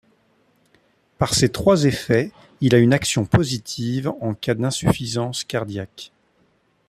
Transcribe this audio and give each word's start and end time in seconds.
Par 1.19 1.35
ces 1.35 1.49
trois 1.49 1.83
effets, 1.85 2.31
il 2.59 2.73
a 2.73 2.79
une 2.79 2.91
action 2.91 3.23
positive 3.23 4.11
en 4.19 4.33
cas 4.33 4.55
d'insuffisance 4.55 5.43
cardiaque. 5.43 6.11